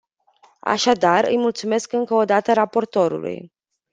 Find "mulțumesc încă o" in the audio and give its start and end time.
1.37-2.25